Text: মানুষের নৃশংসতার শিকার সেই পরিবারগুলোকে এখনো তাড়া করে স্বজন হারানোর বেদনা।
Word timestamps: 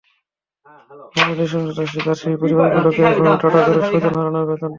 মানুষের 1.15 1.37
নৃশংসতার 1.39 1.87
শিকার 1.91 2.17
সেই 2.21 2.35
পরিবারগুলোকে 2.41 3.01
এখনো 3.03 3.31
তাড়া 3.41 3.59
করে 3.67 3.81
স্বজন 3.89 4.13
হারানোর 4.17 4.45
বেদনা। 4.49 4.67